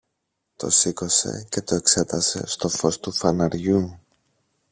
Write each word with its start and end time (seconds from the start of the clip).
Το 0.55 0.69
σήκωσε 0.69 1.45
και 1.49 1.61
το 1.61 1.75
εξέτασε 1.75 2.43
στο 2.47 2.69
φως 2.69 2.99
του 2.99 3.11
φαναριού. 3.11 3.97